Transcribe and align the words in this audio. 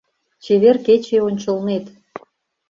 Чевер 0.43 0.77
кече 0.85 1.17
ончылнет 1.27 1.85